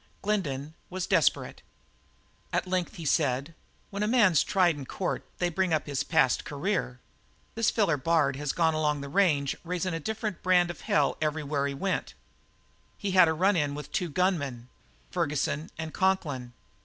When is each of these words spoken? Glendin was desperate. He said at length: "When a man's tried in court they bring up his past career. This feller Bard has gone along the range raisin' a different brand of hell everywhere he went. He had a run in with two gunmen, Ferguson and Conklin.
Glendin 0.23 0.73
was 0.89 1.05
desperate. 1.05 1.57
He 1.57 2.53
said 2.53 2.53
at 2.53 2.65
length: 2.65 3.55
"When 3.91 4.01
a 4.01 4.07
man's 4.07 4.43
tried 4.43 4.75
in 4.75 4.85
court 4.85 5.23
they 5.37 5.47
bring 5.49 5.75
up 5.75 5.85
his 5.85 6.03
past 6.03 6.43
career. 6.43 6.99
This 7.53 7.69
feller 7.69 7.97
Bard 7.97 8.35
has 8.35 8.51
gone 8.51 8.73
along 8.73 9.01
the 9.01 9.09
range 9.09 9.55
raisin' 9.63 9.93
a 9.93 9.99
different 9.99 10.41
brand 10.41 10.71
of 10.71 10.81
hell 10.81 11.17
everywhere 11.21 11.67
he 11.67 11.75
went. 11.75 12.15
He 12.97 13.11
had 13.11 13.27
a 13.27 13.33
run 13.33 13.55
in 13.55 13.75
with 13.75 13.91
two 13.91 14.09
gunmen, 14.09 14.69
Ferguson 15.11 15.69
and 15.77 15.93
Conklin. 15.93 16.53